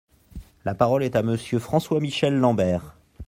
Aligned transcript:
La 0.65 0.73
parole 0.73 1.03
est 1.03 1.15
à 1.15 1.21
Monsieur 1.21 1.59
François-Michel 1.59 2.35
Lambert. 2.35 2.97